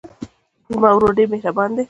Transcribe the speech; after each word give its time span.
زما 0.71 0.89
ورور 0.93 1.11
ډېر 1.17 1.27
مهربان 1.33 1.69
دی. 1.71 1.79